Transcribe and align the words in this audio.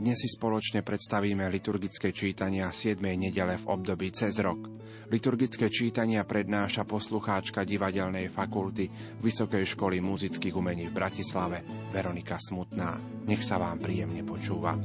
Dnes 0.00 0.16
si 0.16 0.32
spoločne 0.32 0.80
predstavíme 0.80 1.44
liturgické 1.52 2.08
čítania 2.16 2.72
7. 2.72 3.04
nedele 3.04 3.60
v 3.60 3.68
období 3.68 4.08
cez 4.16 4.40
rok. 4.40 4.64
Liturgické 5.12 5.68
čítania 5.68 6.24
prednáša 6.24 6.88
poslucháčka 6.88 7.68
divadelnej 7.68 8.32
fakulty 8.32 8.88
Vysokej 9.20 9.76
školy 9.76 10.00
muzických 10.00 10.56
umení 10.56 10.88
v 10.88 10.96
Bratislave 10.96 11.60
Veronika 11.92 12.40
Smutná. 12.40 12.96
Nech 13.28 13.44
sa 13.44 13.60
vám 13.60 13.76
príjemne 13.76 14.24
počúva. 14.24 14.80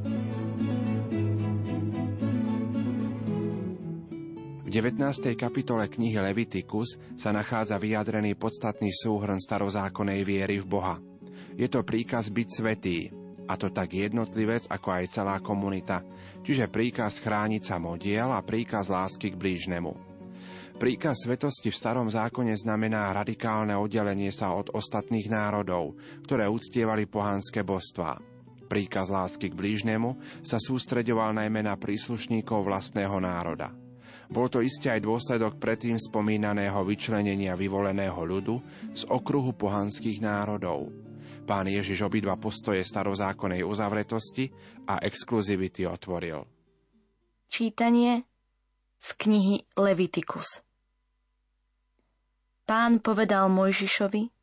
V 4.68 4.68
19. 4.68 5.00
kapitole 5.40 5.88
knihy 5.88 6.20
Levitikus 6.20 7.00
sa 7.16 7.32
nachádza 7.32 7.80
vyjadrený 7.80 8.36
podstatný 8.36 8.92
súhrn 8.92 9.40
starozákonnej 9.40 10.28
viery 10.28 10.60
v 10.60 10.68
Boha. 10.68 11.00
Je 11.56 11.72
to 11.72 11.88
príkaz 11.88 12.28
byť 12.36 12.48
svetý, 12.52 13.16
a 13.46 13.54
to 13.58 13.70
tak 13.70 13.94
jednotlivec, 13.94 14.66
ako 14.66 14.90
aj 14.90 15.14
celá 15.14 15.38
komunita, 15.38 16.02
čiže 16.42 16.70
príkaz 16.70 17.22
chrániť 17.22 17.62
sa 17.62 17.78
modiel 17.78 18.34
a 18.34 18.42
príkaz 18.42 18.90
lásky 18.90 19.34
k 19.34 19.40
blížnemu. 19.40 20.16
Príkaz 20.76 21.24
svetosti 21.24 21.72
v 21.72 21.80
starom 21.80 22.12
zákone 22.12 22.52
znamená 22.52 23.08
radikálne 23.16 23.80
oddelenie 23.80 24.28
sa 24.36 24.52
od 24.52 24.76
ostatných 24.76 25.32
národov, 25.32 25.96
ktoré 26.28 26.52
uctievali 26.52 27.08
pohanské 27.08 27.64
božstvá. 27.64 28.20
Príkaz 28.68 29.08
lásky 29.08 29.54
k 29.54 29.56
blížnemu 29.56 30.20
sa 30.44 30.60
sústreďoval 30.60 31.32
najmä 31.38 31.64
na 31.64 31.80
príslušníkov 31.80 32.68
vlastného 32.68 33.16
národa. 33.24 33.72
Bol 34.28 34.52
to 34.52 34.60
iste 34.60 34.90
aj 34.90 35.06
dôsledok 35.06 35.62
predtým 35.62 35.96
spomínaného 35.96 36.82
vyčlenenia 36.84 37.54
vyvoleného 37.56 38.20
ľudu 38.26 38.60
z 38.92 39.08
okruhu 39.08 39.56
pohanských 39.56 40.20
národov– 40.20 40.90
Pán 41.46 41.70
Ježiš 41.70 42.06
obidva 42.06 42.36
postoje 42.36 42.82
starozákonnej 42.82 43.62
uzavretosti 43.62 44.50
a 44.90 45.02
exkluzivity 45.02 45.86
otvoril. 45.86 46.46
Čítanie 47.50 48.26
z 48.98 49.10
knihy 49.14 49.56
Levitikus 49.78 50.66
Pán 52.66 52.98
povedal 52.98 53.46
Mojžišovi, 53.54 54.34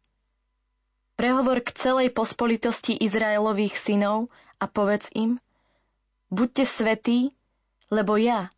prehovor 1.19 1.59
k 1.59 1.75
celej 1.75 2.15
pospolitosti 2.15 2.95
Izraelových 2.95 3.75
synov 3.75 4.31
a 4.63 4.71
povedz 4.71 5.11
im, 5.11 5.43
buďte 6.31 6.63
svetí, 6.63 7.19
lebo 7.91 8.15
ja, 8.15 8.55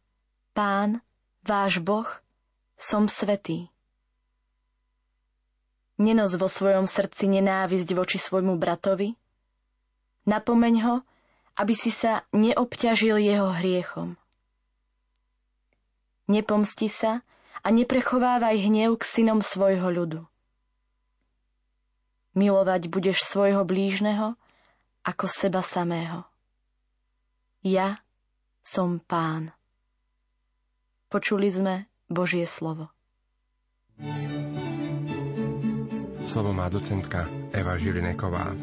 Pán, 0.52 1.00
váš 1.41 1.80
Boh, 1.80 2.05
som 2.77 3.08
svetý. 3.08 3.72
Nenos 5.94 6.34
vo 6.34 6.50
svojom 6.50 6.90
srdci 6.90 7.30
nenávisť 7.30 7.94
voči 7.94 8.18
svojmu 8.18 8.58
bratovi. 8.58 9.14
Napomeň 10.26 10.74
ho, 10.82 10.94
aby 11.54 11.74
si 11.76 11.94
sa 11.94 12.26
neobťažil 12.34 13.22
jeho 13.22 13.55
hriechom. 13.55 14.18
Nepomsti 16.27 16.90
sa 16.90 17.22
a 17.62 17.68
neprechovávaj 17.70 18.58
hnev 18.58 18.98
k 18.98 19.04
synom 19.06 19.38
svojho 19.38 19.86
ľudu. 19.86 20.20
Milovať 22.34 22.90
budeš 22.90 23.22
svojho 23.22 23.62
blížneho 23.62 24.34
ako 25.06 25.30
seba 25.30 25.62
samého. 25.62 26.27
Ja 27.62 28.02
som 28.66 28.98
pán. 28.98 29.54
Počuli 31.12 31.46
sme 31.46 31.86
Božie 32.10 32.48
slovo. 32.50 32.90
thank 33.94 34.58
you 34.58 34.64
Slovo 36.24 36.57
má 36.57 36.73
docentka 36.73 37.29
Eva 37.52 37.77
Žilineková. 37.77 38.57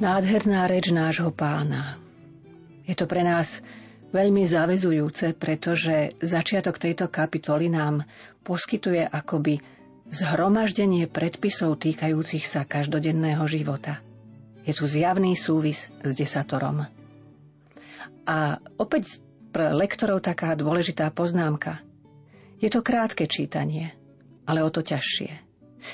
Nádherná 0.00 0.64
reč 0.64 0.88
nášho 0.88 1.28
pána. 1.28 2.00
Je 2.88 2.96
to 2.96 3.04
pre 3.04 3.20
nás 3.20 3.60
veľmi 4.16 4.48
zavezujúce, 4.48 5.36
pretože 5.36 6.16
začiatok 6.24 6.80
tejto 6.80 7.12
kapitoly 7.12 7.68
nám 7.68 8.08
poskytuje 8.48 9.04
akoby 9.04 9.60
zhromaždenie 10.08 11.04
predpisov 11.06 11.84
týkajúcich 11.84 12.48
sa 12.48 12.64
každodenného 12.64 13.44
života. 13.44 14.00
Je 14.64 14.72
tu 14.72 14.88
zjavný 14.88 15.36
súvis 15.36 15.92
s 16.00 16.10
desatorom. 16.16 16.88
A 18.24 18.56
opäť 18.80 19.20
pre 19.52 19.68
lektorov 19.68 20.24
taká 20.24 20.56
dôležitá 20.56 21.12
poznámka. 21.12 21.76
Je 22.56 22.72
to 22.72 22.80
krátke 22.80 23.28
čítanie– 23.28 23.92
ale 24.46 24.62
o 24.62 24.70
to 24.70 24.82
ťažšie. 24.82 25.30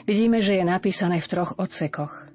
Vidíme, 0.04 0.44
že 0.44 0.60
je 0.60 0.64
napísané 0.64 1.20
v 1.20 1.30
troch 1.30 1.56
odsekoch. 1.56 2.28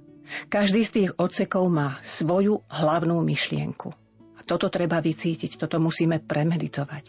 Každý 0.49 0.81
z 0.81 0.91
tých 0.91 1.09
odsekov 1.21 1.69
má 1.69 2.01
svoju 2.01 2.65
hlavnú 2.65 3.21
myšlienku. 3.21 3.93
A 4.37 4.41
toto 4.41 4.71
treba 4.73 4.97
vycítiť, 4.97 5.61
toto 5.61 5.77
musíme 5.77 6.17
premeditovať. 6.17 7.05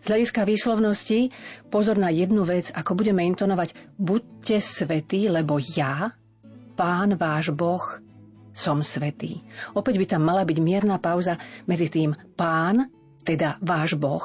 Z 0.00 0.06
hľadiska 0.06 0.46
výslovnosti 0.46 1.34
pozor 1.68 1.98
na 1.98 2.08
jednu 2.08 2.46
vec, 2.46 2.70
ako 2.70 2.94
budeme 2.94 3.26
intonovať 3.26 3.74
buďte 3.98 4.62
svetí, 4.62 5.26
lebo 5.26 5.58
ja, 5.58 6.14
pán 6.78 7.18
váš 7.18 7.50
Boh, 7.50 7.82
som 8.54 8.86
svetý. 8.86 9.42
Opäť 9.74 9.98
by 9.98 10.06
tam 10.06 10.22
mala 10.22 10.46
byť 10.46 10.58
mierna 10.62 11.02
pauza 11.02 11.36
medzi 11.66 11.90
tým 11.90 12.14
pán, 12.38 12.86
teda 13.26 13.58
váš 13.58 13.98
Boh, 13.98 14.22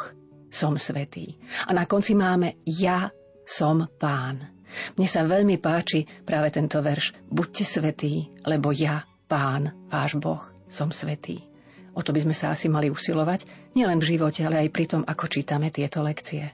som 0.54 0.78
svetý. 0.78 1.42
A 1.66 1.74
na 1.74 1.90
konci 1.90 2.14
máme 2.14 2.62
ja, 2.66 3.10
som 3.50 3.90
pán. 3.98 4.46
Mne 4.94 5.08
sa 5.10 5.26
veľmi 5.26 5.58
páči 5.58 6.06
práve 6.22 6.54
tento 6.54 6.78
verš. 6.78 7.18
Buďte 7.34 7.66
svetí, 7.66 8.30
lebo 8.46 8.70
ja, 8.70 9.10
pán, 9.26 9.74
váš 9.90 10.22
Boh, 10.22 10.46
som 10.70 10.94
svetý. 10.94 11.42
O 11.98 12.06
to 12.06 12.14
by 12.14 12.22
sme 12.22 12.38
sa 12.38 12.54
asi 12.54 12.70
mali 12.70 12.94
usilovať, 12.94 13.50
nielen 13.74 13.98
v 13.98 14.16
živote, 14.16 14.46
ale 14.46 14.62
aj 14.62 14.70
pri 14.70 14.86
tom, 14.86 15.02
ako 15.02 15.26
čítame 15.26 15.74
tieto 15.74 16.06
lekcie. 16.06 16.54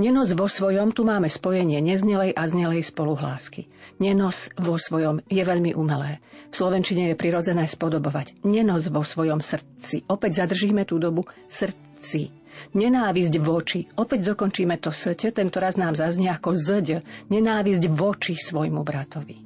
Nenos 0.00 0.32
vo 0.32 0.48
svojom, 0.48 0.96
tu 0.96 1.04
máme 1.04 1.28
spojenie 1.28 1.84
neznelej 1.84 2.32
a 2.32 2.48
znelej 2.48 2.88
spoluhlásky. 2.88 3.68
Nenos 4.00 4.48
vo 4.56 4.80
svojom 4.80 5.20
je 5.28 5.44
veľmi 5.44 5.76
umelé. 5.76 6.24
V 6.48 6.54
slovenčine 6.56 7.12
je 7.12 7.20
prirodzené 7.20 7.68
spodobovať. 7.68 8.40
Nenos 8.48 8.88
vo 8.88 9.04
svojom 9.04 9.44
srdci. 9.44 10.08
Opäť 10.08 10.40
zadržíme 10.40 10.88
tú 10.88 10.96
dobu 10.96 11.28
srdci 11.52 12.32
Nenávisť 12.74 13.34
voči. 13.42 13.86
Opäť 13.98 14.34
dokončíme 14.34 14.78
to 14.78 14.90
sete, 14.90 15.30
tento 15.30 15.58
raz 15.58 15.78
nám 15.78 15.94
zaznie 15.94 16.30
ako 16.30 16.54
zď. 16.54 17.02
Nenávisť 17.30 17.90
voči 17.90 18.34
svojmu 18.34 18.82
bratovi. 18.82 19.42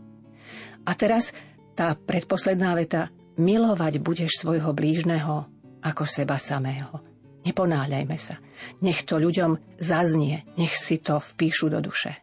A 0.88 0.92
teraz 0.96 1.36
tá 1.78 1.94
predposledná 1.94 2.74
veta. 2.74 3.12
Milovať 3.38 4.02
budeš 4.02 4.42
svojho 4.42 4.74
blížneho 4.74 5.46
ako 5.78 6.02
seba 6.10 6.34
samého. 6.42 6.98
Neponáľajme 7.46 8.18
sa. 8.18 8.42
Nech 8.82 9.06
to 9.06 9.22
ľuďom 9.22 9.78
zaznie, 9.78 10.42
nech 10.58 10.74
si 10.74 10.98
to 10.98 11.22
vpíšu 11.22 11.70
do 11.70 11.78
duše. 11.78 12.18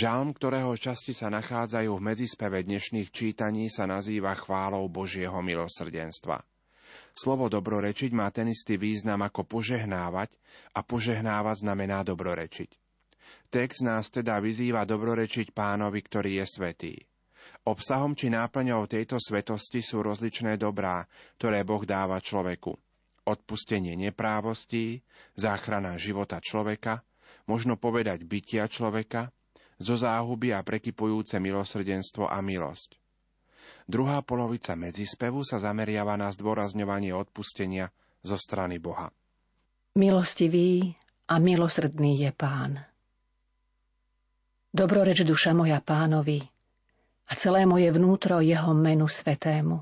Žalm, 0.00 0.32
ktorého 0.32 0.72
časti 0.80 1.12
sa 1.12 1.28
nachádzajú 1.28 1.92
v 1.92 2.00
medzispeve 2.00 2.64
dnešných 2.64 3.12
čítaní, 3.12 3.68
sa 3.68 3.84
nazýva 3.84 4.32
chválou 4.32 4.88
Božieho 4.88 5.36
milosrdenstva. 5.44 6.40
Slovo 7.12 7.52
dobrorečiť 7.52 8.08
má 8.16 8.32
ten 8.32 8.48
istý 8.48 8.80
význam 8.80 9.20
ako 9.20 9.44
požehnávať 9.44 10.40
a 10.72 10.80
požehnávať 10.80 11.68
znamená 11.68 12.00
dobrorečiť. 12.00 12.72
Text 13.52 13.84
nás 13.84 14.08
teda 14.08 14.40
vyzýva 14.40 14.88
dobrorečiť 14.88 15.52
pánovi, 15.52 16.00
ktorý 16.00 16.40
je 16.40 16.46
svetý. 16.48 16.94
Obsahom 17.68 18.16
či 18.16 18.32
náplňou 18.32 18.88
tejto 18.88 19.20
svetosti 19.20 19.84
sú 19.84 20.00
rozličné 20.00 20.56
dobrá, 20.56 21.04
ktoré 21.36 21.60
Boh 21.60 21.84
dáva 21.84 22.24
človeku. 22.24 22.72
Odpustenie 23.28 24.00
neprávostí, 24.00 25.04
záchrana 25.36 26.00
života 26.00 26.40
človeka, 26.40 27.04
možno 27.44 27.76
povedať 27.76 28.24
bytia 28.24 28.64
človeka, 28.64 29.28
zo 29.80 29.96
záhuby 29.96 30.52
a 30.52 30.60
prekypujúce 30.60 31.40
milosrdenstvo 31.40 32.28
a 32.28 32.38
milosť. 32.44 33.00
Druhá 33.88 34.22
polovica 34.22 34.76
medzispevu 34.76 35.42
sa 35.42 35.58
zameriava 35.58 36.14
na 36.14 36.30
zdôrazňovanie 36.30 37.10
odpustenia 37.16 37.90
zo 38.22 38.36
strany 38.36 38.78
Boha. 38.78 39.10
Milostivý 39.96 40.94
a 41.26 41.42
milosrdný 41.42 42.20
je 42.22 42.30
Pán. 42.30 42.78
Dobroreč 44.70 45.26
duša 45.26 45.50
moja 45.50 45.82
pánovi, 45.82 46.46
a 47.30 47.32
celé 47.38 47.62
moje 47.62 47.86
vnútro 47.94 48.42
jeho 48.42 48.74
menu 48.74 49.06
svetému. 49.06 49.78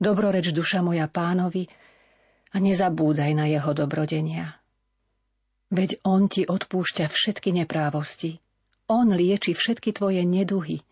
Dobroreč 0.00 0.56
duša 0.56 0.80
moja 0.80 1.04
pánovi 1.06 1.68
a 2.52 2.56
nezabúdaj 2.56 3.30
na 3.36 3.46
jeho 3.52 3.76
dobrodenia. 3.76 4.56
Veď 5.68 6.00
on 6.08 6.32
ti 6.32 6.48
odpúšťa 6.48 7.06
všetky 7.08 7.52
neprávosti. 7.52 8.40
On 8.90 9.06
lieči 9.10 9.54
všetky 9.54 9.94
tvoje 9.94 10.22
neduhy. 10.26 10.82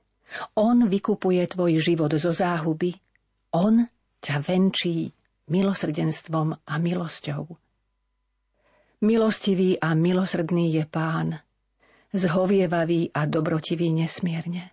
On 0.54 0.86
vykupuje 0.86 1.42
tvoj 1.50 1.82
život 1.82 2.14
zo 2.14 2.30
záhuby. 2.30 2.94
On 3.50 3.86
ťa 4.22 4.36
venčí 4.46 5.10
milosrdenstvom 5.50 6.54
a 6.54 6.74
milosťou. 6.78 7.50
Milostivý 9.00 9.80
a 9.80 9.96
milosrdný 9.96 10.76
je 10.76 10.84
pán, 10.84 11.40
zhovievavý 12.12 13.10
a 13.16 13.24
dobrotivý 13.26 13.90
nesmierne. 13.90 14.70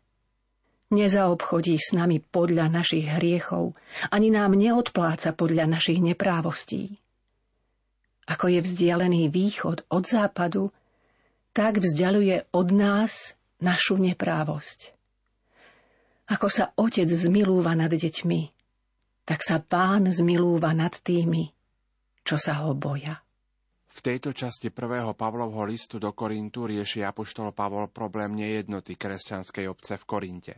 Nezaobchodí 0.88 1.76
s 1.76 1.92
nami 1.92 2.24
podľa 2.24 2.72
našich 2.72 3.08
hriechov, 3.08 3.76
ani 4.08 4.32
nám 4.32 4.56
neodpláca 4.56 5.36
podľa 5.36 5.68
našich 5.68 6.00
neprávostí. 6.00 6.96
Ako 8.28 8.52
je 8.52 8.60
vzdialený 8.60 9.32
východ 9.32 9.88
od 9.88 10.04
západu, 10.04 10.76
tak 11.58 11.82
vzdialuje 11.82 12.54
od 12.54 12.70
nás 12.70 13.34
našu 13.58 13.98
neprávosť. 13.98 14.94
Ako 16.30 16.54
sa 16.54 16.70
otec 16.78 17.10
zmilúva 17.10 17.74
nad 17.74 17.90
deťmi, 17.90 18.42
tak 19.26 19.42
sa 19.42 19.58
pán 19.58 20.06
zmilúva 20.14 20.78
nad 20.78 20.94
tými, 20.94 21.50
čo 22.22 22.38
sa 22.38 22.62
ho 22.62 22.78
boja. 22.78 23.26
V 23.90 24.06
tejto 24.06 24.38
časti 24.38 24.70
prvého 24.70 25.18
Pavlovho 25.18 25.66
listu 25.66 25.98
do 25.98 26.14
Korintu 26.14 26.70
rieši 26.70 27.02
apoštol 27.02 27.50
Pavol 27.58 27.90
problém 27.90 28.38
nejednoty 28.38 28.94
kresťanskej 28.94 29.66
obce 29.66 29.98
v 29.98 30.06
Korinte. 30.06 30.54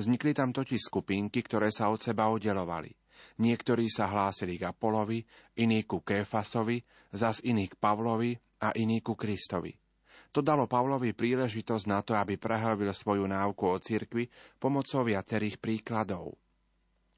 Vznikli 0.00 0.32
tam 0.32 0.56
totiž 0.56 0.88
skupinky, 0.88 1.44
ktoré 1.44 1.68
sa 1.68 1.92
od 1.92 2.00
seba 2.00 2.32
oddelovali. 2.32 2.96
Niektorí 3.44 3.92
sa 3.92 4.08
hlásili 4.08 4.56
k 4.56 4.72
Apolovi, 4.72 5.20
iní 5.60 5.84
ku 5.84 6.00
Kéfasovi, 6.00 6.80
zas 7.12 7.44
iní 7.44 7.68
k 7.68 7.76
Pavlovi 7.76 8.40
a 8.64 8.72
iní 8.72 9.04
ku 9.04 9.12
Kristovi. 9.12 9.76
To 10.30 10.40
dalo 10.46 10.70
Pavlovi 10.70 11.10
príležitosť 11.10 11.84
na 11.90 12.06
to, 12.06 12.14
aby 12.14 12.38
prehlbil 12.38 12.94
svoju 12.94 13.26
náuku 13.26 13.66
o 13.66 13.76
cirkvi 13.82 14.30
pomocou 14.62 15.02
viacerých 15.02 15.58
príkladov. 15.58 16.38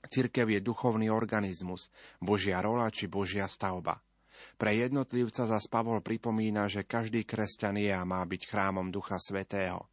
Cirkev 0.08 0.48
je 0.48 0.60
duchovný 0.64 1.12
organizmus, 1.12 1.92
Božia 2.18 2.58
rola 2.64 2.88
či 2.88 3.06
Božia 3.06 3.44
stavba. 3.46 4.00
Pre 4.56 4.72
jednotlivca 4.72 5.44
zas 5.46 5.68
Pavol 5.68 6.00
pripomína, 6.02 6.66
že 6.66 6.88
každý 6.88 7.22
kresťan 7.22 7.78
je 7.78 7.92
a 7.92 8.02
má 8.02 8.24
byť 8.24 8.42
chrámom 8.48 8.90
Ducha 8.90 9.20
Svetého. 9.20 9.86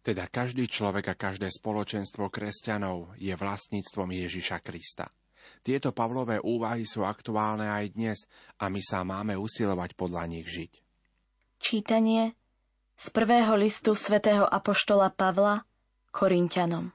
Teda 0.00 0.24
každý 0.30 0.64
človek 0.64 1.12
a 1.12 1.18
každé 1.18 1.52
spoločenstvo 1.52 2.32
kresťanov 2.32 3.12
je 3.20 3.36
vlastníctvom 3.36 4.08
Ježiša 4.16 4.64
Krista. 4.64 5.12
Tieto 5.60 5.92
Pavlové 5.92 6.40
úvahy 6.40 6.88
sú 6.88 7.04
aktuálne 7.04 7.68
aj 7.68 7.84
dnes 7.92 8.18
a 8.56 8.72
my 8.72 8.80
sa 8.80 9.04
máme 9.04 9.36
usilovať 9.36 9.92
podľa 9.98 10.24
nich 10.30 10.48
žiť. 10.48 10.72
Čítanie 11.60 12.39
z 13.00 13.08
prvého 13.16 13.56
listu 13.56 13.96
svätého 13.96 14.44
Apoštola 14.44 15.08
Pavla 15.08 15.64
Korintianom 16.12 16.92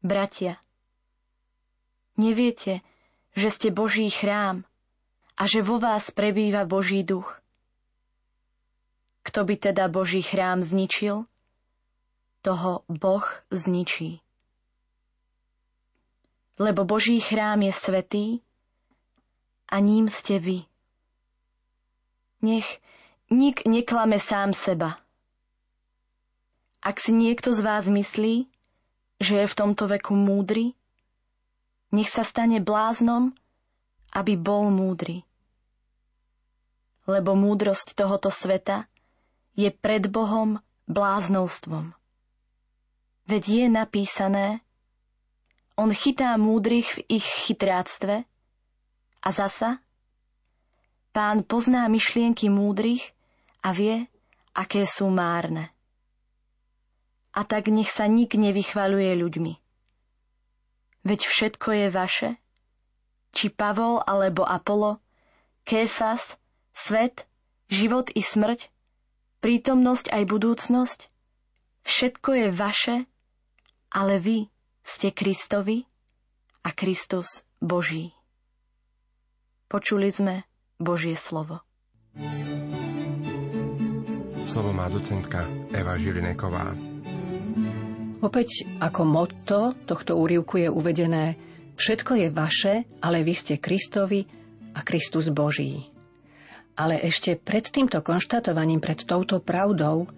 Bratia, 0.00 0.56
neviete, 2.16 2.80
že 3.36 3.52
ste 3.52 3.68
Boží 3.68 4.08
chrám 4.08 4.64
a 5.36 5.44
že 5.44 5.60
vo 5.60 5.76
vás 5.76 6.08
prebýva 6.08 6.64
Boží 6.64 7.04
duch? 7.04 7.28
Kto 9.20 9.44
by 9.44 9.54
teda 9.60 9.84
Boží 9.92 10.24
chrám 10.24 10.64
zničil, 10.64 11.28
toho 12.40 12.88
Boh 12.88 13.28
zničí. 13.52 14.24
Lebo 16.56 16.88
Boží 16.88 17.20
chrám 17.20 17.68
je 17.68 17.72
svetý 17.76 18.26
a 19.68 19.76
ním 19.76 20.08
ste 20.08 20.40
vy. 20.40 20.64
Nech 22.40 22.80
nik 23.28 23.68
neklame 23.68 24.16
sám 24.16 24.56
seba. 24.56 24.96
Ak 26.80 26.96
si 26.96 27.12
niekto 27.12 27.52
z 27.52 27.60
vás 27.60 27.84
myslí, 27.88 28.48
že 29.20 29.44
je 29.44 29.46
v 29.46 29.58
tomto 29.58 29.84
veku 29.90 30.16
múdry, 30.16 30.72
nech 31.92 32.08
sa 32.08 32.24
stane 32.24 32.62
bláznom, 32.62 33.36
aby 34.16 34.38
bol 34.40 34.72
múdry. 34.72 35.26
Lebo 37.08 37.36
múdrosť 37.36 37.96
tohoto 37.96 38.32
sveta 38.32 38.88
je 39.56 39.68
pred 39.72 40.08
Bohom 40.08 40.60
bláznovstvom. 40.88 41.92
Veď 43.28 43.44
je 43.44 43.66
napísané, 43.68 44.46
on 45.76 45.92
chytá 45.92 46.32
múdrych 46.40 46.88
v 46.96 47.20
ich 47.20 47.26
chytráctve 47.26 48.24
a 49.20 49.28
zasa 49.28 49.82
pán 51.12 51.44
pozná 51.44 51.90
myšlienky 51.92 52.48
múdrych 52.48 53.17
a 53.68 53.76
vie, 53.76 54.08
aké 54.56 54.88
sú 54.88 55.12
márne. 55.12 55.68
A 57.36 57.44
tak 57.44 57.68
nech 57.68 57.92
sa 57.92 58.08
nik 58.08 58.32
nevychvaluje 58.32 59.12
ľuďmi. 59.20 59.52
Veď 61.04 61.20
všetko 61.28 61.68
je 61.76 61.86
vaše, 61.92 62.30
či 63.36 63.52
Pavol 63.52 64.00
alebo 64.08 64.48
Apollo, 64.48 64.96
Kéfas, 65.68 66.40
svet, 66.72 67.28
život 67.68 68.08
i 68.16 68.24
smrť, 68.24 68.72
prítomnosť 69.44 70.16
aj 70.16 70.22
budúcnosť, 70.24 71.00
všetko 71.84 72.30
je 72.32 72.46
vaše 72.48 72.96
ale 73.92 74.20
vy 74.20 74.38
ste 74.84 75.12
Kristovi 75.12 75.84
a 76.64 76.72
Kristus 76.72 77.44
Boží. 77.60 78.12
Počuli 79.68 80.08
sme 80.08 80.44
Božie 80.80 81.16
slovo. 81.16 81.60
Slovo 84.48 84.72
má 84.72 84.88
docentka 84.88 85.44
Eva 85.76 86.00
Žilineková. 86.00 86.72
Opäť 88.24 88.64
ako 88.80 89.02
motto 89.04 89.76
tohto 89.84 90.16
úrivku 90.16 90.64
je 90.64 90.72
uvedené 90.72 91.36
Všetko 91.76 92.16
je 92.16 92.28
vaše, 92.32 92.74
ale 93.04 93.20
vy 93.22 93.36
ste 93.36 93.60
Kristovi 93.60 94.24
a 94.72 94.80
Kristus 94.80 95.28
Boží. 95.28 95.92
Ale 96.80 96.96
ešte 96.96 97.36
pred 97.36 97.68
týmto 97.68 98.00
konštatovaním, 98.00 98.80
pred 98.80 99.04
touto 99.04 99.38
pravdou, 99.38 100.08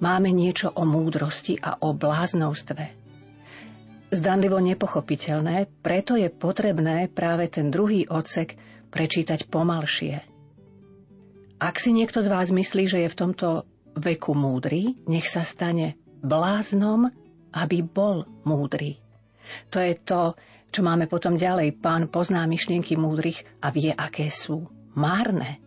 máme 0.00 0.32
niečo 0.32 0.72
o 0.72 0.88
múdrosti 0.88 1.60
a 1.60 1.76
o 1.84 1.92
bláznostve 1.92 3.04
zdanlivo 4.14 4.62
nepochopiteľné, 4.62 5.66
preto 5.82 6.14
je 6.14 6.30
potrebné 6.30 7.10
práve 7.10 7.50
ten 7.50 7.68
druhý 7.68 8.06
odsek 8.06 8.54
prečítať 8.94 9.50
pomalšie. 9.50 10.22
Ak 11.58 11.82
si 11.82 11.90
niekto 11.90 12.22
z 12.22 12.30
vás 12.30 12.54
myslí, 12.54 12.84
že 12.86 12.98
je 13.04 13.08
v 13.10 13.18
tomto 13.18 13.66
veku 13.94 14.34
múdry, 14.34 14.98
nech 15.06 15.26
sa 15.30 15.46
stane 15.46 15.98
bláznom, 16.20 17.10
aby 17.54 17.86
bol 17.86 18.26
múdry. 18.42 18.98
To 19.70 19.78
je 19.78 19.94
to, 19.98 20.34
čo 20.74 20.80
máme 20.82 21.06
potom 21.06 21.38
ďalej. 21.38 21.78
Pán 21.78 22.10
pozná 22.10 22.42
myšlienky 22.50 22.98
múdrych 22.98 23.46
a 23.62 23.70
vie, 23.70 23.94
aké 23.94 24.26
sú 24.32 24.66
márne. 24.98 25.62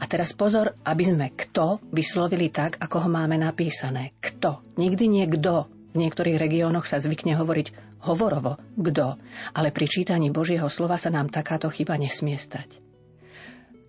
A 0.00 0.08
teraz 0.08 0.34
pozor, 0.34 0.74
aby 0.82 1.04
sme 1.06 1.26
kto 1.30 1.78
vyslovili 1.92 2.50
tak, 2.50 2.80
ako 2.80 3.06
ho 3.06 3.08
máme 3.12 3.38
napísané. 3.38 4.16
Kto. 4.18 4.64
Nikdy 4.74 5.04
nie 5.06 5.26
kto, 5.30 5.70
v 5.92 6.00
niektorých 6.00 6.40
regiónoch 6.40 6.88
sa 6.88 6.98
zvykne 6.98 7.36
hovoriť 7.36 8.00
hovorovo, 8.02 8.58
kto, 8.74 9.20
ale 9.54 9.68
pri 9.70 9.86
čítaní 9.86 10.34
Božieho 10.34 10.66
slova 10.66 10.98
sa 10.98 11.12
nám 11.12 11.30
takáto 11.30 11.70
chyba 11.70 11.94
nesmie 12.00 12.34
stať. 12.34 12.82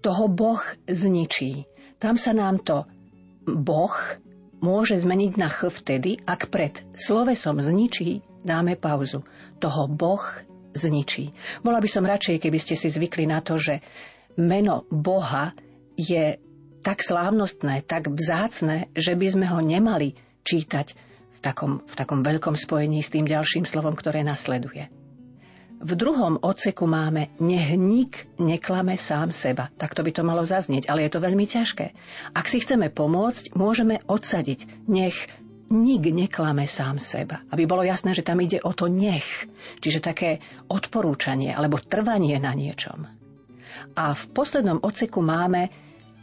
Toho 0.03 0.27
Boh 0.30 0.62
zničí. 0.86 1.65
Tam 1.98 2.20
sa 2.20 2.36
nám 2.36 2.60
to 2.62 2.84
Boh 3.47 3.95
môže 4.63 4.95
zmeniť 4.95 5.31
na 5.35 5.51
ch 5.51 5.67
vtedy, 5.67 6.19
ak 6.23 6.47
pred 6.47 6.79
slovesom 6.95 7.59
zničí 7.59 8.23
dáme 8.47 8.79
pauzu. 8.79 9.27
Toho 9.59 9.91
Boh 9.91 10.23
zničí. 10.73 11.35
Bola 11.62 11.83
by 11.83 11.89
som 11.91 12.07
radšej, 12.07 12.41
keby 12.41 12.59
ste 12.59 12.75
si 12.79 12.88
zvykli 12.89 13.27
na 13.27 13.43
to, 13.43 13.59
že 13.59 13.83
meno 14.39 14.88
Boha 14.89 15.53
je 15.93 16.41
tak 16.83 17.00
slávnostné, 17.00 17.85
tak 17.85 18.12
vzácne, 18.12 18.91
že 18.97 19.15
by 19.15 19.27
sme 19.29 19.45
ho 19.47 19.59
nemali 19.63 20.19
čítať 20.43 20.97
takom, 21.43 21.83
v 21.83 21.93
takom 22.00 22.23
veľkom 22.23 22.55
spojení 22.55 23.03
s 23.03 23.12
tým 23.12 23.27
ďalším 23.27 23.67
slovom, 23.67 24.00
ktoré 24.00 24.23
nasleduje. 24.23 24.88
V 25.84 26.00
druhom 26.00 26.40
odseku 26.40 26.88
máme 26.88 27.36
nech 27.44 27.75
nik 27.75 28.32
neklame 28.40 28.96
sám 28.96 29.36
seba. 29.36 29.68
Tak 29.75 29.92
to 29.92 30.00
by 30.00 30.16
to 30.16 30.24
malo 30.24 30.48
zaznieť, 30.48 30.88
ale 30.88 31.04
je 31.04 31.12
to 31.12 31.20
veľmi 31.20 31.44
ťažké. 31.44 31.92
Ak 32.32 32.48
si 32.48 32.63
chceme 32.63 32.88
pomôcť, 32.88 33.52
môžeme 33.52 34.00
odsadiť 34.08 34.88
nech 34.88 35.28
nik 35.68 36.08
neklame 36.08 36.72
sám 36.72 37.04
seba. 37.04 37.44
Aby 37.52 37.68
bolo 37.68 37.84
jasné, 37.84 38.16
že 38.16 38.24
tam 38.24 38.40
ide 38.40 38.63
o 38.63 38.72
to 38.72 38.88
nech. 38.88 39.44
Čiže 39.84 40.00
také 40.00 40.40
odporúčanie 40.72 41.52
alebo 41.52 41.84
trvanie 41.84 42.40
na 42.40 42.56
niečom. 42.56 43.04
A 44.00 44.16
v 44.16 44.24
poslednom 44.32 44.80
odseku 44.80 45.20
máme 45.20 45.68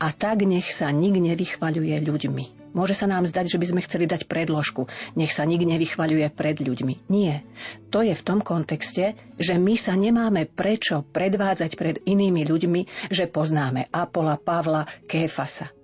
a 0.00 0.08
tak 0.16 0.40
nech 0.48 0.72
sa 0.72 0.88
nik 0.88 1.20
nevychvaľuje 1.20 2.00
ľuďmi. 2.00 2.59
Môže 2.70 2.94
sa 2.94 3.10
nám 3.10 3.26
zdať, 3.26 3.50
že 3.50 3.58
by 3.58 3.66
sme 3.66 3.84
chceli 3.84 4.06
dať 4.06 4.30
predložku. 4.30 4.86
Nech 5.18 5.34
sa 5.34 5.42
nik 5.42 5.66
nevychvaľuje 5.66 6.30
pred 6.30 6.56
ľuďmi. 6.62 7.10
Nie. 7.10 7.42
To 7.90 8.06
je 8.06 8.14
v 8.14 8.22
tom 8.26 8.38
kontexte, 8.38 9.18
že 9.42 9.54
my 9.58 9.74
sa 9.74 9.98
nemáme 9.98 10.46
prečo 10.46 11.02
predvádzať 11.02 11.70
pred 11.74 11.96
inými 12.06 12.46
ľuďmi, 12.46 13.10
že 13.10 13.26
poznáme 13.26 13.90
Apola, 13.90 14.38
Pavla, 14.38 14.86
Kéfasa. 15.10 15.74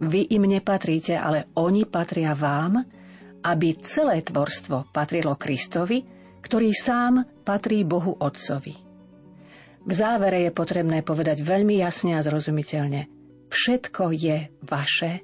Vy 0.00 0.32
im 0.32 0.48
nepatríte, 0.48 1.14
ale 1.14 1.52
oni 1.54 1.84
patria 1.84 2.32
vám, 2.32 2.82
aby 3.44 3.76
celé 3.84 4.24
tvorstvo 4.24 4.90
patrilo 4.90 5.36
Kristovi, 5.36 6.02
ktorý 6.40 6.72
sám 6.72 7.44
patrí 7.44 7.84
Bohu 7.84 8.16
Otcovi. 8.16 8.74
V 9.84 9.92
závere 9.92 10.48
je 10.48 10.52
potrebné 10.56 11.04
povedať 11.04 11.44
veľmi 11.44 11.76
jasne 11.76 12.16
a 12.16 12.24
zrozumiteľne. 12.24 13.12
Všetko 13.52 14.16
je 14.16 14.48
vaše, 14.64 15.20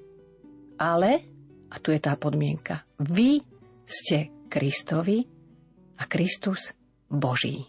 ale, 0.80 1.20
a 1.68 1.76
tu 1.76 1.92
je 1.92 2.00
tá 2.00 2.16
podmienka, 2.16 2.88
vy 2.96 3.44
ste 3.84 4.32
Kristovi 4.48 5.28
a 6.00 6.08
Kristus 6.08 6.72
Boží. 7.12 7.68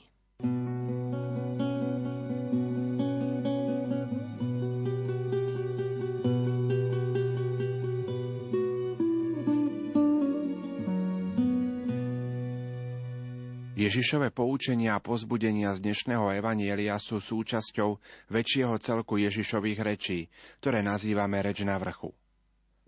Ježišové 13.81 14.29
poučenia 14.29 14.95
a 14.95 15.03
pozbudenia 15.03 15.73
z 15.73 15.83
dnešného 15.83 16.37
evanielia 16.37 17.01
sú 17.01 17.17
súčasťou 17.17 17.97
väčšieho 18.29 18.77
celku 18.77 19.17
Ježišových 19.19 19.79
rečí, 19.81 20.29
ktoré 20.61 20.85
nazývame 20.85 21.41
reč 21.41 21.65
na 21.65 21.81
vrchu. 21.81 22.13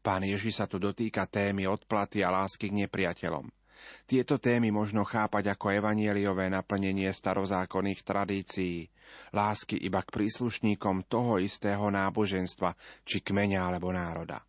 Pán 0.03 0.27
Ježiš 0.27 0.59
sa 0.59 0.67
tu 0.67 0.83
dotýka 0.83 1.23
témy 1.31 1.63
odplaty 1.63 2.27
a 2.27 2.29
lásky 2.29 2.67
k 2.67 2.85
nepriateľom. 2.85 3.47
Tieto 4.03 4.35
témy 4.35 4.69
možno 4.69 5.07
chápať 5.07 5.55
ako 5.55 5.71
evanieliové 5.79 6.51
naplnenie 6.51 7.07
starozákonných 7.07 8.03
tradícií, 8.03 8.91
lásky 9.31 9.79
iba 9.79 10.03
k 10.03 10.11
príslušníkom 10.11 11.07
toho 11.07 11.39
istého 11.39 11.87
náboženstva, 11.87 12.75
či 13.07 13.23
kmeňa 13.23 13.59
alebo 13.63 13.95
národa. 13.95 14.43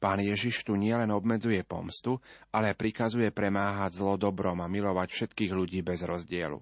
Pán 0.00 0.20
Ježiš 0.20 0.64
tu 0.64 0.76
nielen 0.76 1.12
obmedzuje 1.12 1.64
pomstu, 1.64 2.20
ale 2.52 2.76
prikazuje 2.76 3.32
premáhať 3.32 4.00
zlo 4.00 4.20
dobrom 4.20 4.60
a 4.60 4.68
milovať 4.68 5.08
všetkých 5.12 5.52
ľudí 5.52 5.80
bez 5.80 6.04
rozdielu. 6.04 6.60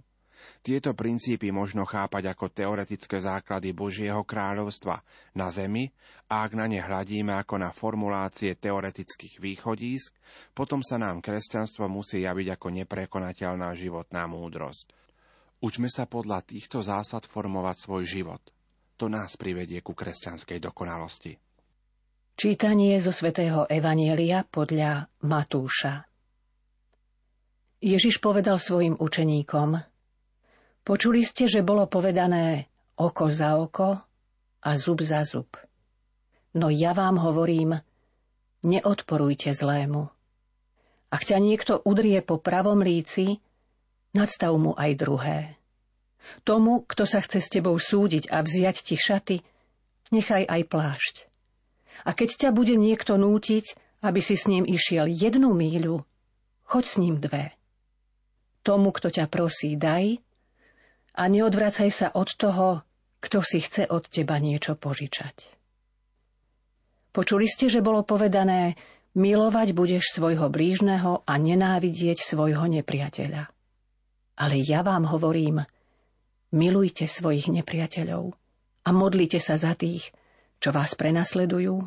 Tieto 0.62 0.94
princípy 0.94 1.50
možno 1.54 1.86
chápať 1.86 2.34
ako 2.34 2.50
teoretické 2.50 3.18
základy 3.18 3.74
Božieho 3.74 4.22
kráľovstva 4.22 5.02
na 5.34 5.48
zemi 5.48 5.90
a 6.30 6.46
ak 6.46 6.52
na 6.54 6.66
ne 6.66 6.78
hľadíme 6.82 7.34
ako 7.34 7.62
na 7.62 7.70
formulácie 7.70 8.54
teoretických 8.58 9.40
východísk, 9.42 10.14
potom 10.52 10.84
sa 10.84 10.98
nám 10.98 11.22
kresťanstvo 11.24 11.86
musí 11.86 12.22
javiť 12.26 12.58
ako 12.58 12.66
neprekonateľná 12.84 13.72
životná 13.74 14.26
múdrosť. 14.30 14.92
Učme 15.58 15.90
sa 15.90 16.06
podľa 16.06 16.46
týchto 16.46 16.82
zásad 16.84 17.26
formovať 17.26 17.76
svoj 17.82 18.04
život. 18.06 18.42
To 18.98 19.10
nás 19.10 19.34
privedie 19.34 19.82
ku 19.82 19.94
kresťanskej 19.94 20.58
dokonalosti. 20.62 21.34
Čítanie 22.38 22.94
zo 23.02 23.10
svätého 23.10 23.66
Evanielia 23.66 24.46
podľa 24.46 25.10
Matúša 25.26 26.06
Ježiš 27.78 28.18
povedal 28.18 28.58
svojim 28.58 28.98
učeníkom, 28.98 29.78
Počuli 30.88 31.20
ste, 31.20 31.44
že 31.52 31.60
bolo 31.60 31.84
povedané 31.84 32.64
oko 32.96 33.28
za 33.28 33.60
oko 33.60 34.00
a 34.64 34.70
zub 34.72 35.04
za 35.04 35.20
zub. 35.20 35.52
No 36.56 36.72
ja 36.72 36.96
vám 36.96 37.20
hovorím, 37.20 37.76
neodporujte 38.64 39.52
zlému. 39.52 40.08
Ak 41.12 41.28
ťa 41.28 41.44
niekto 41.44 41.84
udrie 41.84 42.24
po 42.24 42.40
pravom 42.40 42.80
líci, 42.80 43.36
nadstav 44.16 44.56
mu 44.56 44.72
aj 44.80 44.90
druhé. 44.96 45.38
Tomu, 46.48 46.88
kto 46.88 47.04
sa 47.04 47.20
chce 47.20 47.44
s 47.44 47.52
tebou 47.52 47.76
súdiť 47.76 48.32
a 48.32 48.40
vziať 48.40 48.76
ti 48.80 48.96
šaty, 48.96 49.36
nechaj 50.08 50.48
aj 50.48 50.62
plášť. 50.72 51.14
A 52.08 52.16
keď 52.16 52.48
ťa 52.48 52.50
bude 52.56 52.80
niekto 52.80 53.20
nútiť, 53.20 53.76
aby 54.00 54.24
si 54.24 54.40
s 54.40 54.48
ním 54.48 54.64
išiel 54.64 55.04
jednu 55.04 55.52
míľu, 55.52 56.00
choď 56.64 56.84
s 56.88 56.96
ním 56.96 57.20
dve. 57.20 57.52
Tomu, 58.64 58.88
kto 58.88 59.12
ťa 59.12 59.28
prosí, 59.28 59.76
daj, 59.76 60.24
a 61.18 61.22
neodvracaj 61.26 61.90
sa 61.90 62.08
od 62.14 62.30
toho, 62.38 62.86
kto 63.18 63.42
si 63.42 63.58
chce 63.58 63.90
od 63.90 64.06
teba 64.06 64.38
niečo 64.38 64.78
požičať. 64.78 65.50
Počuli 67.10 67.50
ste, 67.50 67.66
že 67.66 67.82
bolo 67.82 68.06
povedané, 68.06 68.78
milovať 69.18 69.74
budeš 69.74 70.14
svojho 70.14 70.46
blížneho 70.46 71.26
a 71.26 71.32
nenávidieť 71.34 72.22
svojho 72.22 72.62
nepriateľa. 72.70 73.50
Ale 74.38 74.54
ja 74.62 74.86
vám 74.86 75.10
hovorím, 75.10 75.66
milujte 76.54 77.10
svojich 77.10 77.50
nepriateľov 77.50 78.30
a 78.86 78.88
modlite 78.94 79.42
sa 79.42 79.58
za 79.58 79.74
tých, 79.74 80.14
čo 80.62 80.70
vás 80.70 80.94
prenasledujú, 80.94 81.82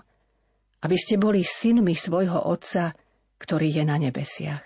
aby 0.84 0.98
ste 1.00 1.16
boli 1.16 1.48
synmi 1.48 1.96
svojho 1.96 2.44
Otca, 2.44 2.92
ktorý 3.40 3.72
je 3.72 3.84
na 3.88 3.96
nebesiach. 3.96 4.66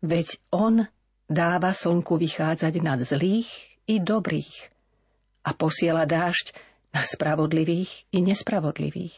Veď 0.00 0.40
On 0.48 0.88
dáva 1.28 1.72
slnku 1.72 2.20
vychádzať 2.20 2.74
nad 2.84 3.00
zlých 3.00 3.48
i 3.88 4.00
dobrých 4.00 4.54
a 5.44 5.50
posiela 5.52 6.08
dážď 6.08 6.56
na 6.94 7.02
spravodlivých 7.02 8.08
i 8.14 8.18
nespravodlivých. 8.22 9.16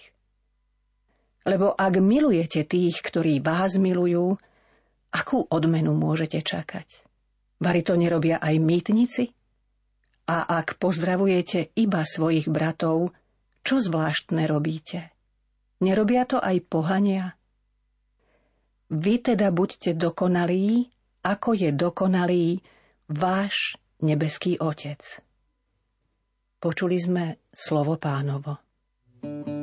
Lebo 1.47 1.71
ak 1.71 2.03
milujete 2.03 2.67
tých, 2.67 2.99
ktorí 2.99 3.39
vás 3.39 3.79
milujú, 3.79 4.35
akú 5.15 5.47
odmenu 5.47 5.95
môžete 5.95 6.43
čakať? 6.43 7.07
Vary 7.63 7.87
to 7.87 7.95
nerobia 7.95 8.43
aj 8.43 8.59
mýtnici? 8.59 9.31
A 10.27 10.43
ak 10.43 10.83
pozdravujete 10.83 11.71
iba 11.79 12.03
svojich 12.03 12.51
bratov, 12.51 13.15
čo 13.63 13.79
zvláštne 13.79 14.43
robíte? 14.51 15.15
Nerobia 15.79 16.27
to 16.27 16.43
aj 16.43 16.67
pohania? 16.67 17.39
Vy 18.91 19.23
teda 19.23 19.55
buďte 19.55 19.95
dokonalí, 19.95 20.91
ako 21.27 21.59
je 21.59 21.75
dokonalý 21.75 22.63
váš 23.11 23.75
nebeský 23.99 24.63
Otec. 24.63 25.03
Počuli 26.63 26.97
sme 27.03 27.43
slovo 27.51 27.99
pánovo. 27.99 28.63
thank 29.27 29.49
you 29.49 29.56